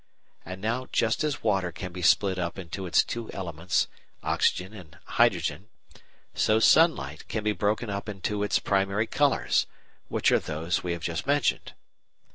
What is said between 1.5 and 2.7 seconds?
can be split up